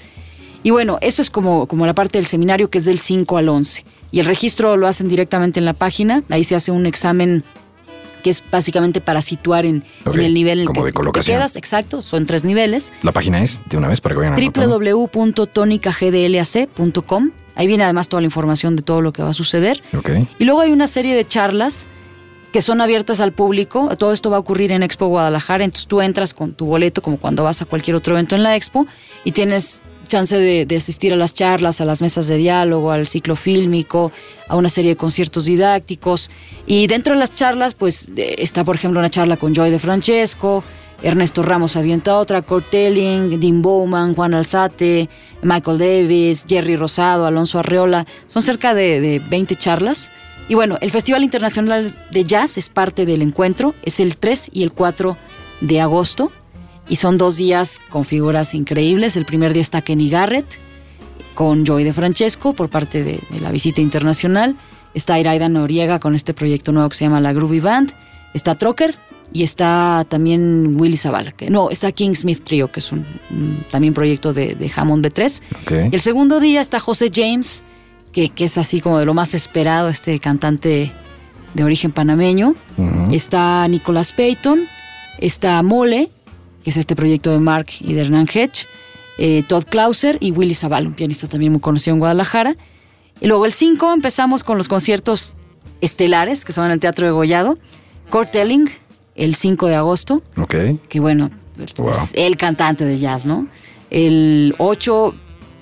[0.63, 3.49] Y bueno, eso es como, como la parte del seminario que es del 5 al
[3.49, 3.83] 11.
[4.11, 6.23] Y el registro lo hacen directamente en la página.
[6.29, 7.43] Ahí se hace un examen
[8.21, 11.55] que es básicamente para situar en, el nivel en el que te quedas.
[11.55, 12.93] Exacto, son tres niveles.
[13.01, 17.31] La página es, de una vez, para que vayan a www.tonicagdlac.com.
[17.55, 19.81] Ahí viene además toda la información de todo lo que va a suceder.
[20.39, 21.87] Y luego hay una serie de charlas
[22.51, 23.95] que son abiertas al público.
[23.97, 27.17] Todo esto va a ocurrir en Expo Guadalajara, entonces tú entras con tu boleto como
[27.17, 28.85] cuando vas a cualquier otro evento en la Expo
[29.23, 29.81] y tienes
[30.11, 34.11] chance de, asistir a las charlas, a las mesas de diálogo, al ciclo fílmico,
[34.49, 36.29] a una serie de conciertos didácticos.
[36.67, 40.65] Y dentro de las charlas, pues está, por ejemplo, una charla con Joy de Francesco,
[41.01, 45.09] Ernesto Ramos avienta otra, Kurt Telling, Dean Bowman, Juan Alzate,
[45.41, 48.05] Michael Davis, Jerry Rosado, Alonso Arreola.
[48.27, 50.11] Son cerca de, de 20 charlas.
[50.47, 53.73] Y bueno, el Festival Internacional de Jazz es parte del encuentro.
[53.83, 55.17] Es el 3 y el 4
[55.61, 56.31] de agosto.
[56.89, 59.15] Y son dos días con figuras increíbles.
[59.15, 60.45] El primer día está Kenny Garrett
[61.35, 64.57] con Joey de Francesco por parte de, de la visita internacional.
[64.93, 67.93] Está Iraida Noriega con este proyecto nuevo que se llama La Groovy Band.
[68.33, 68.97] Está Trocker
[69.33, 71.31] y está también Willy Zavala.
[71.31, 75.05] Que, no, está King Smith Trio, que es un, un también proyecto de, de Hammond
[75.05, 75.41] B3.
[75.61, 75.71] Ok.
[75.91, 77.63] Y el segundo día está José James,
[78.11, 80.91] que, que es así como de lo más esperado, este cantante
[81.53, 82.55] de origen panameño.
[83.11, 84.61] Está Nicolas Payton,
[85.19, 86.09] está Mole,
[86.63, 88.67] que es este proyecto de Mark y de Hernán Hedge,
[89.17, 92.55] eh, Todd Clauser y Willy Zavala, un pianista también muy conocido en Guadalajara.
[93.19, 95.35] Y luego el 5 empezamos con los conciertos
[95.81, 97.55] estelares, que son en el Teatro de Gollado.
[98.09, 98.69] Kurt Elling,
[99.15, 100.55] el 5 de agosto, Ok.
[100.89, 101.29] que bueno,
[101.77, 101.89] Wow.
[101.89, 103.47] es el cantante de jazz, ¿no?
[103.91, 105.13] El 8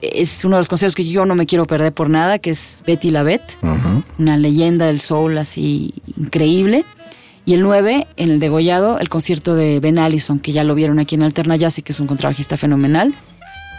[0.02, 2.84] es uno de los conciertos que yo no me quiero perder por nada, que es
[2.86, 4.04] Betty Lavette, Ujú.
[4.18, 6.84] una leyenda del soul así increíble.
[7.46, 11.00] Y el 9, en el degollado, el concierto de Ben Allison, que ya lo vieron
[11.00, 13.14] aquí en Alterna Jazz y que es un contrabajista fenomenal.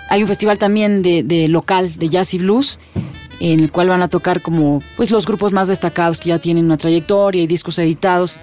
[0.08, 2.80] Hay un festival también de, de local de jazz y blues,
[3.38, 6.64] en el cual van a tocar como pues los grupos más destacados que ya tienen
[6.64, 8.36] una trayectoria y discos editados.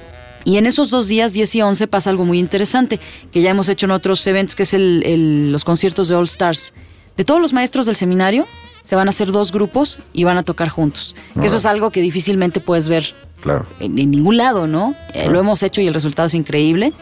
[0.45, 3.01] Y en esos dos días, 10 y 11, pasa algo muy interesante,
[3.33, 6.23] que ya hemos hecho en otros eventos, que es el- el- los conciertos de All
[6.23, 6.73] Stars.
[7.17, 8.45] De todos los maestros del seminario,
[8.83, 11.15] se van a hacer dos grupos y van a tocar juntos.
[11.43, 13.65] Eso es algo que difícilmente puedes ver Claro.
[13.79, 14.95] en, en ningún lado, ¿no?
[15.13, 16.93] Eh, lo hemos hecho y el resultado es increíble.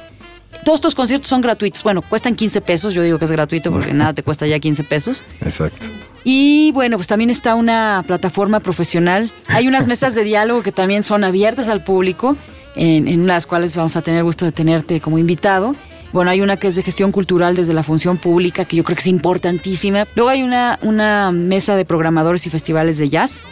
[0.63, 1.83] Todos estos conciertos son gratuitos.
[1.83, 2.93] Bueno, cuestan 15 pesos.
[2.93, 5.23] Yo digo que es gratuito porque nada te cuesta ya 15 pesos.
[5.41, 5.87] Exacto.
[6.23, 9.29] Y bueno, pues también está una plataforma profesional.
[9.47, 12.35] Hay unas mesas de diálogo que también son abiertas al público,
[12.75, 15.75] en, en las cuales vamos a tener el gusto de tenerte como invitado.
[16.15, 18.95] Bueno, hay una que es de gestión cultural desde la función pública, que yo creo
[18.95, 20.07] que es importantísima.
[20.15, 23.43] Luego hay una, una mesa de programadores y festivales de jazz.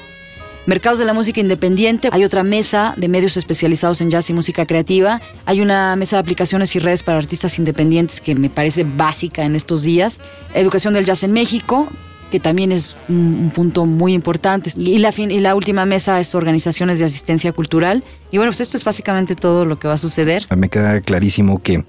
[0.65, 4.65] Mercados de la música independiente, hay otra mesa de medios especializados en jazz y música
[4.65, 9.43] creativa, hay una mesa de aplicaciones y redes para artistas independientes que me parece básica
[9.43, 10.21] en estos días,
[10.53, 11.89] educación del jazz en México,
[12.31, 16.17] que también es un, un punto muy importante, y la, fin- y la última mesa
[16.21, 19.95] es organizaciones de asistencia cultural, y bueno, pues esto es básicamente todo lo que va
[19.95, 20.45] a suceder.
[20.55, 21.83] Me queda clarísimo que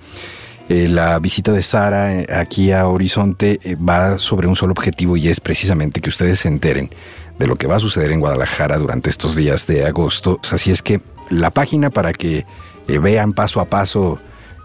[0.69, 5.17] eh, la visita de Sara eh, aquí a Horizonte eh, va sobre un solo objetivo
[5.17, 6.91] y es precisamente que ustedes se enteren
[7.39, 10.41] de lo que va a suceder en Guadalajara durante estos días de agosto.
[10.51, 12.47] Así es que la página para que
[12.89, 14.19] eh, vean paso a paso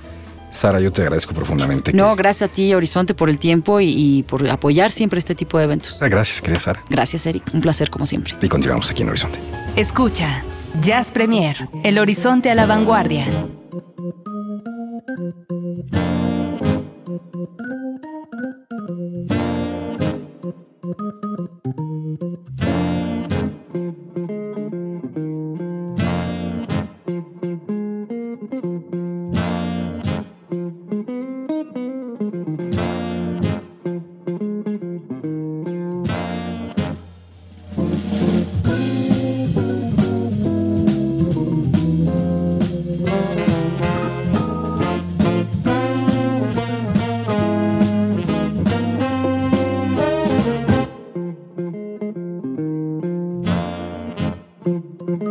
[0.50, 1.92] Sara, yo te agradezco profundamente.
[1.94, 5.56] No, gracias a ti, Horizonte, por el tiempo y, y, por apoyar siempre este tipo
[5.58, 6.00] de eventos.
[6.02, 6.82] Ah, gracias, querida Sara.
[6.90, 7.42] Gracias, Eric.
[7.54, 8.36] Un placer, como siempre.
[8.40, 9.38] Y continuamos aquí en Horizonte.
[9.76, 10.42] Escucha,
[10.82, 13.26] Jazz Premier, El Horizonte a la Vanguardia.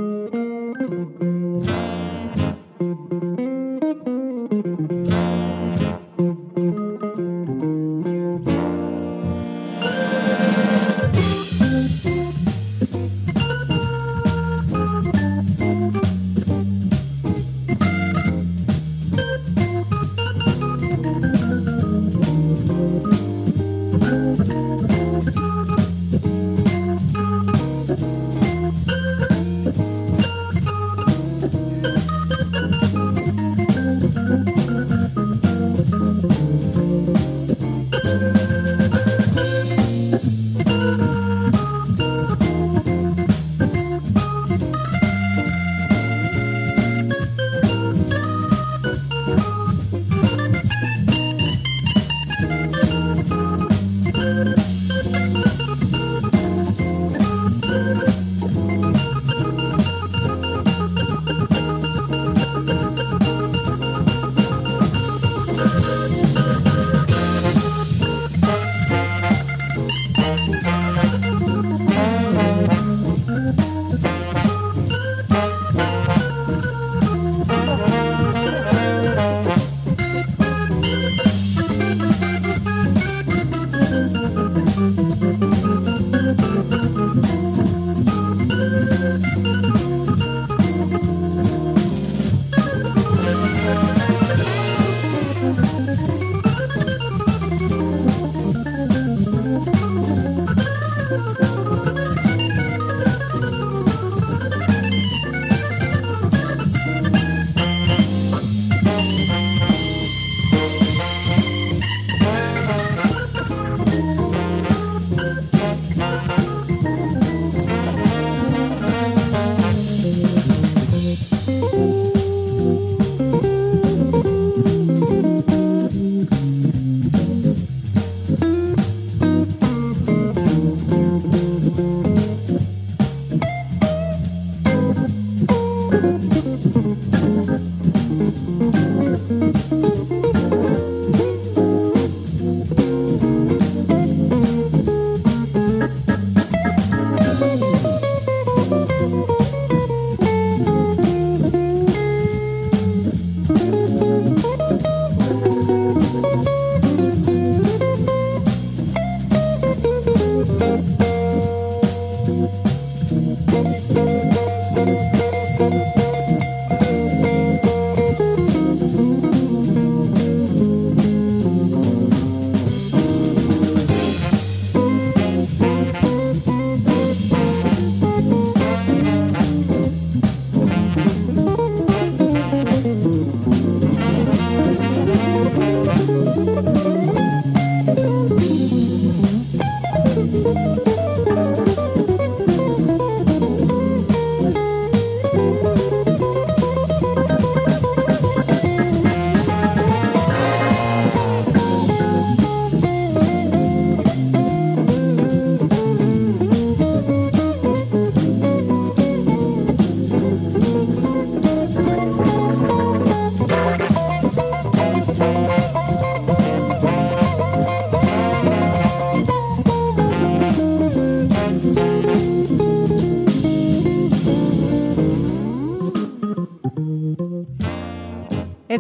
[0.02, 1.41] Música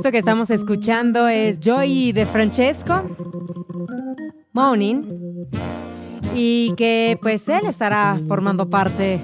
[0.01, 3.03] Esto que estamos escuchando es Joy de Francesco,
[4.51, 5.03] Morning,
[6.33, 9.21] y que pues él estará formando parte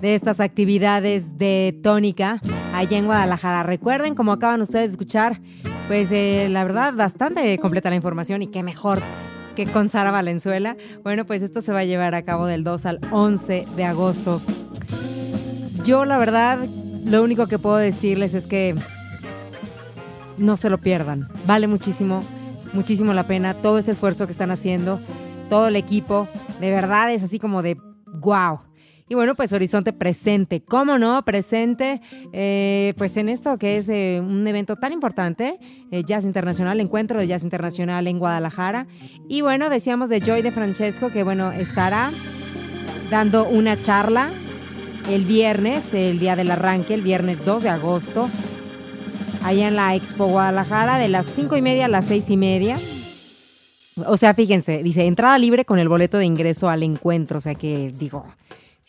[0.00, 2.40] de estas actividades de tónica
[2.72, 3.64] allá en Guadalajara.
[3.64, 5.40] Recuerden, como acaban ustedes de escuchar,
[5.88, 9.00] pues eh, la verdad bastante completa la información y qué mejor
[9.56, 10.76] que con Sara Valenzuela.
[11.02, 14.40] Bueno, pues esto se va a llevar a cabo del 2 al 11 de agosto.
[15.82, 16.60] Yo la verdad,
[17.04, 18.76] lo único que puedo decirles es que
[20.40, 21.28] no se lo pierdan.
[21.46, 22.24] Vale muchísimo,
[22.72, 24.98] muchísimo la pena todo este esfuerzo que están haciendo,
[25.48, 26.28] todo el equipo.
[26.60, 27.76] De verdad es así como de
[28.06, 28.60] wow.
[29.08, 31.24] Y bueno, pues Horizonte presente, ¿cómo no?
[31.24, 32.00] Presente,
[32.32, 35.58] eh, pues en esto que es eh, un evento tan importante,
[35.90, 38.86] eh, Jazz Internacional, encuentro de Jazz Internacional en Guadalajara.
[39.28, 42.10] Y bueno, decíamos de Joy de Francesco, que bueno, estará
[43.10, 44.30] dando una charla
[45.10, 48.28] el viernes, el día del arranque, el viernes 2 de agosto,
[49.44, 52.76] allá en la Expo Guadalajara, de las 5 y media a las 6 y media.
[54.06, 57.38] O sea, fíjense, dice entrada libre con el boleto de ingreso al encuentro.
[57.38, 58.24] O sea que digo,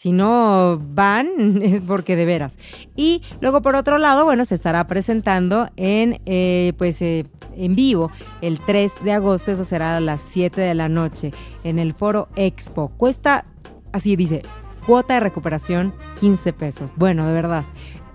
[0.02, 1.30] si no van,
[1.62, 2.58] es porque de veras.
[2.96, 7.26] Y luego, por otro lado, bueno, se estará presentando en, eh, pues, eh,
[7.56, 11.32] en vivo el 3 de agosto, eso será a las 7 de la noche,
[11.64, 12.92] en el Foro Expo.
[12.98, 13.46] Cuesta,
[13.92, 14.42] así dice,
[14.86, 16.90] cuota de recuperación 15 pesos.
[16.96, 17.66] Bueno, de verdad,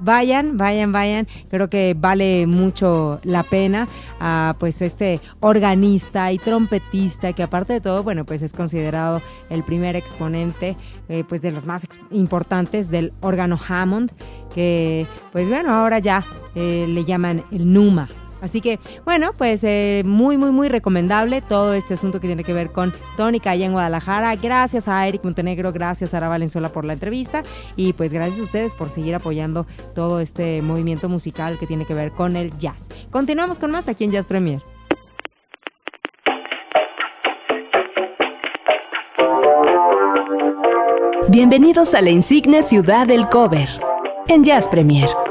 [0.00, 1.26] vayan, vayan, vayan.
[1.50, 3.88] Creo que vale mucho la pena
[4.20, 9.20] a pues este organista y trompetista que aparte de todo, bueno, pues es considerado
[9.50, 10.76] el primer exponente
[11.08, 14.10] eh, pues de los más importantes del órgano Hammond,
[14.54, 16.24] que pues bueno, ahora ya
[16.54, 18.08] eh, le llaman el Numa.
[18.46, 22.52] Así que, bueno, pues eh, muy, muy, muy recomendable todo este asunto que tiene que
[22.52, 24.36] ver con Tónica allá en Guadalajara.
[24.36, 27.42] Gracias a Eric Montenegro, gracias a Ara Valenzuela por la entrevista
[27.74, 29.66] y pues gracias a ustedes por seguir apoyando
[29.96, 32.88] todo este movimiento musical que tiene que ver con el jazz.
[33.10, 34.62] Continuamos con más aquí en Jazz Premier.
[41.28, 43.68] Bienvenidos a la insigne ciudad del cover
[44.28, 45.25] en Jazz Premier.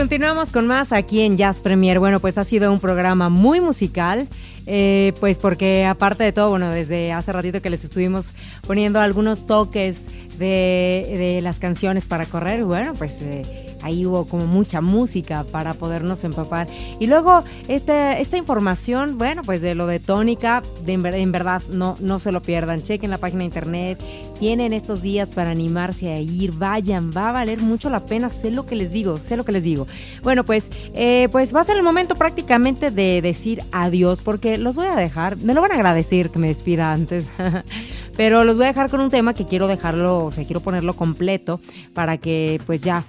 [0.00, 1.98] Continuamos con más aquí en Jazz Premier.
[1.98, 4.28] Bueno, pues ha sido un programa muy musical.
[4.66, 8.30] eh, pues porque aparte de todo, bueno, desde hace ratito que les estuvimos
[8.66, 10.06] poniendo algunos toques
[10.38, 16.24] de, las canciones para correr, bueno, pues eh, ahí hubo como mucha música para podernos
[16.24, 16.68] empapar.
[16.98, 22.18] Y luego este, esta información, bueno, pues de lo de tónica, en verdad no, no
[22.18, 24.00] se lo pierdan, chequen la página de internet,
[24.38, 28.50] tienen estos días para animarse a ir, vayan, va a valer mucho la pena, sé
[28.50, 29.86] lo que les digo, sé lo que les digo.
[30.22, 34.76] Bueno, pues, eh, pues va a ser el momento prácticamente de decir adiós, porque los
[34.76, 37.26] voy a dejar, me lo van a agradecer que me despida antes,
[38.16, 40.94] pero los voy a dejar con un tema que quiero dejarlo, o sea, quiero ponerlo
[40.94, 41.60] completo
[41.92, 43.04] para que pues ya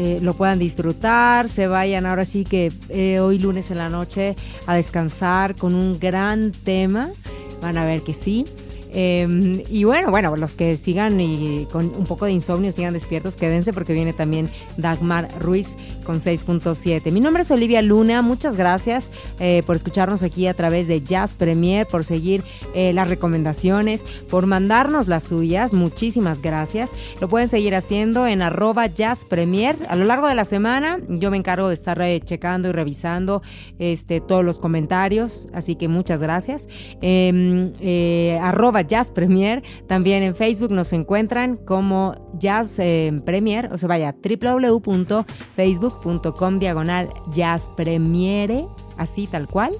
[0.00, 4.36] eh, lo puedan disfrutar, se vayan ahora sí que eh, hoy lunes en la noche
[4.68, 7.10] a descansar con un gran tema,
[7.60, 8.44] van a ver que sí.
[9.00, 13.36] Eh, y bueno, bueno, los que sigan y con un poco de insomnio, sigan despiertos,
[13.36, 15.76] quédense porque viene también Dagmar Ruiz
[16.08, 17.12] con 6.7.
[17.12, 21.34] Mi nombre es Olivia Luna, muchas gracias eh, por escucharnos aquí a través de Jazz
[21.34, 22.42] Premier, por seguir
[22.74, 26.90] eh, las recomendaciones, por mandarnos las suyas, muchísimas gracias.
[27.20, 29.76] Lo pueden seguir haciendo en arroba Jazz Premier.
[29.88, 33.42] A lo largo de la semana yo me encargo de estar eh, checando y revisando
[33.78, 36.66] este, todos los comentarios, así que muchas gracias.
[38.40, 44.14] Arroba Jazz Premier, también en Facebook nos encuentran como Jazz eh, Premier, o sea, vaya,
[44.22, 48.66] www.facebook.com diagonal Jazz Premiere,
[48.96, 49.72] así tal cual.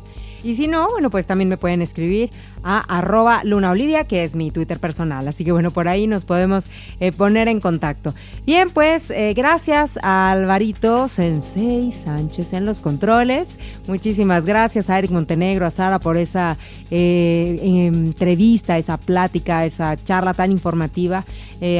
[0.45, 2.31] Y si no, bueno, pues también me pueden escribir
[2.63, 5.27] a arroba Luna Olivia, que es mi Twitter personal.
[5.29, 6.67] Así que bueno, por ahí nos podemos
[7.01, 8.15] eh, poner en contacto.
[8.47, 13.59] Bien, pues eh, gracias a Alvarito Sensei Sánchez en los controles.
[13.87, 16.57] Muchísimas gracias a Eric Montenegro, a Sara por esa
[16.91, 21.25] eh, entrevista, esa plática, esa charla tan informativa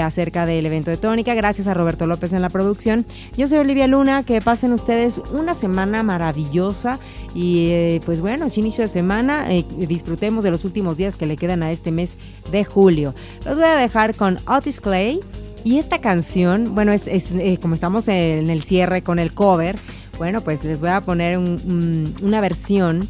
[0.03, 1.35] acerca del evento de Tónica.
[1.35, 3.07] Gracias a Roberto López en la producción.
[3.37, 6.99] Yo soy Olivia Luna, que pasen ustedes una semana maravillosa
[7.33, 11.63] y pues bueno, es inicio de semana, disfrutemos de los últimos días que le quedan
[11.63, 12.13] a este mes
[12.53, 13.15] de julio.
[13.45, 15.19] Los voy a dejar con Otis Clay
[15.65, 19.77] y esta canción, bueno, es, es, eh, como estamos en el cierre con el cover,
[20.19, 23.09] bueno, pues les voy a poner un- un- una versión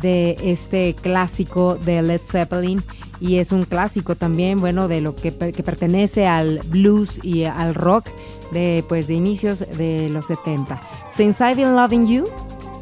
[0.00, 2.82] de este clásico de Led Zeppelin
[3.20, 7.74] y es un clásico también, bueno, de lo que, que pertenece al blues y al
[7.74, 8.06] rock
[8.52, 10.80] de pues de inicios de los 70.
[11.14, 12.26] Since I've Been Loving You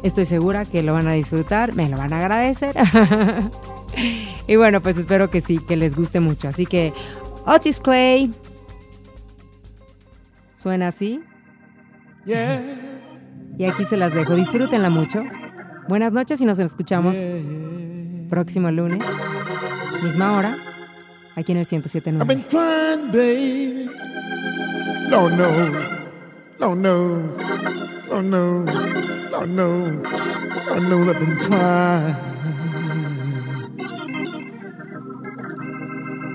[0.03, 2.75] Estoy segura que lo van a disfrutar, me lo van a agradecer.
[4.47, 6.47] y bueno, pues espero que sí, que les guste mucho.
[6.47, 6.93] Así que
[7.45, 8.31] Otis Clay
[10.55, 11.21] suena así.
[13.57, 14.35] Y aquí se las dejo.
[14.35, 15.23] Disfrútenla mucho.
[15.87, 17.15] Buenas noches y nos escuchamos
[18.29, 18.99] próximo lunes,
[20.03, 20.57] misma hora,
[21.35, 22.19] aquí en el 107.9.
[22.19, 23.89] I've been trying, baby.
[25.09, 25.69] No, no,
[26.59, 28.65] no, no, no, no, no,
[29.31, 29.87] no, no,
[30.81, 32.36] no, I've been trying.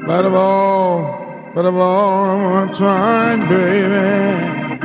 [0.07, 4.81] But of all, but of all, I'm trying, baby.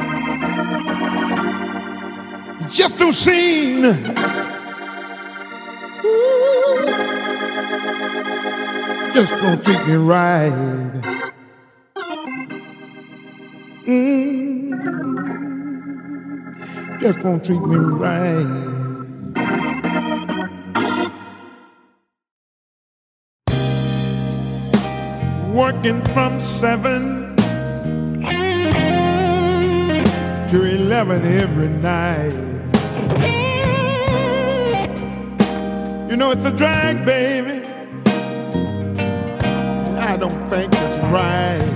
[2.72, 3.86] Just don't.
[6.06, 6.86] Ooh,
[9.14, 10.54] just don't treat me right.
[13.88, 14.72] Mm,
[17.02, 18.78] just won't treat me right.
[25.58, 27.36] Working from seven
[30.50, 32.32] to eleven every night.
[36.08, 37.66] You know it's a drag, baby.
[39.98, 41.74] I don't think it's right.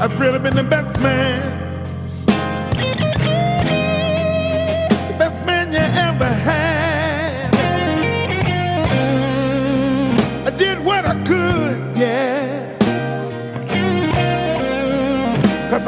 [0.00, 1.67] I've really been the best man.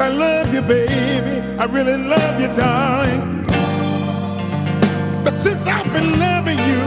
[0.01, 1.40] I love you, baby.
[1.59, 3.44] I really love you, darling.
[5.22, 6.80] But since I've been loving you,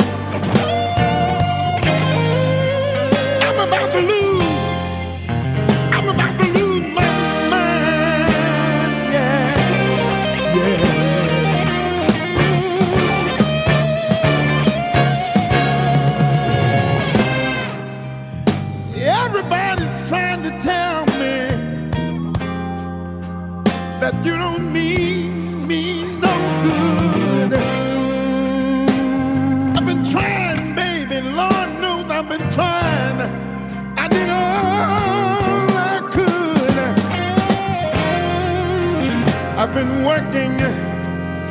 [39.75, 40.51] I've been working.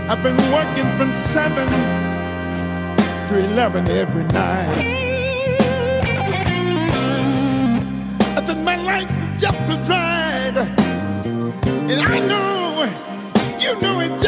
[0.09, 1.67] I've been working from seven
[3.27, 4.79] to eleven every night.
[8.37, 10.57] I said my life is just a drag,
[11.91, 12.87] and I know,
[13.59, 14.23] you know it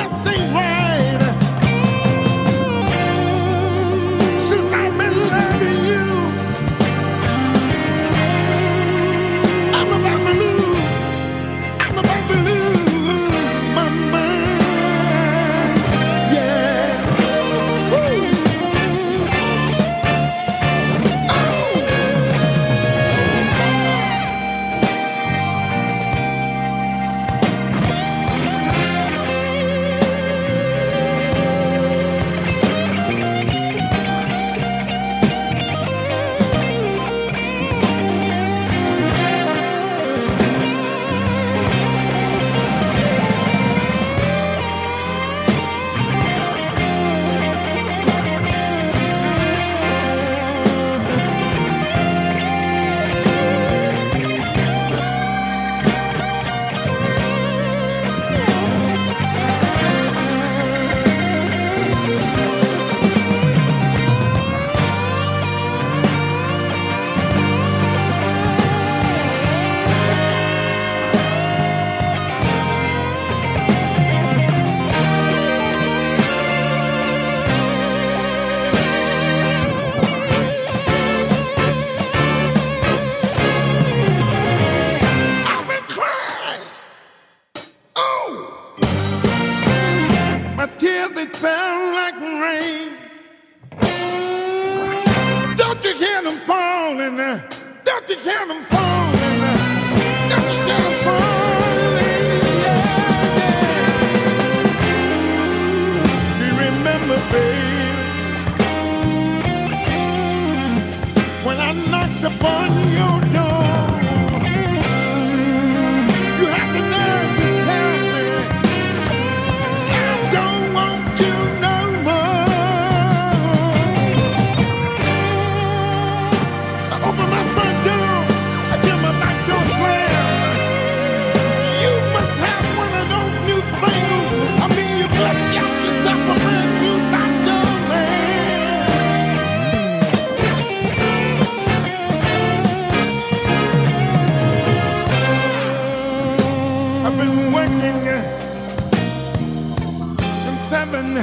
[150.74, 151.14] 7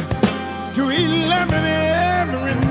[0.75, 2.70] to 11 every night.